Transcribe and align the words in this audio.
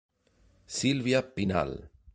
Silvia 0.77 1.21
Pinal. 1.21 1.77